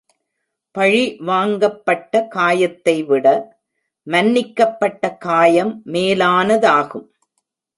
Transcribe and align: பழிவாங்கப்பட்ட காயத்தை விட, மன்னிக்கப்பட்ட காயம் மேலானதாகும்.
பழிவாங்கப்பட்ட 0.75 2.27
காயத்தை 2.27 3.03
விட, 3.03 3.25
மன்னிக்கப்பட்ட 4.07 5.17
காயம் 5.17 5.81
மேலானதாகும். 5.85 7.07